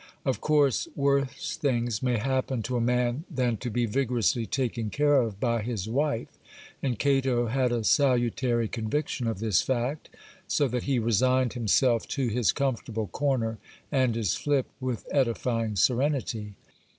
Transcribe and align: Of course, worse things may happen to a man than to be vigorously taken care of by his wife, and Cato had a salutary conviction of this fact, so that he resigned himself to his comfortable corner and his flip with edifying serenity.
Of 0.25 0.41
course, 0.41 0.87
worse 0.95 1.55
things 1.55 2.01
may 2.01 2.17
happen 2.17 2.63
to 2.63 2.75
a 2.75 2.81
man 2.81 3.23
than 3.29 3.55
to 3.57 3.69
be 3.69 3.85
vigorously 3.85 4.47
taken 4.47 4.89
care 4.89 5.21
of 5.21 5.39
by 5.39 5.61
his 5.61 5.87
wife, 5.87 6.39
and 6.81 6.97
Cato 6.97 7.45
had 7.45 7.71
a 7.71 7.83
salutary 7.83 8.67
conviction 8.67 9.27
of 9.27 9.37
this 9.37 9.61
fact, 9.61 10.09
so 10.47 10.67
that 10.69 10.85
he 10.85 10.97
resigned 10.97 11.53
himself 11.53 12.07
to 12.17 12.29
his 12.29 12.51
comfortable 12.51 13.05
corner 13.09 13.59
and 13.91 14.15
his 14.15 14.33
flip 14.33 14.65
with 14.79 15.05
edifying 15.11 15.75
serenity. 15.75 16.55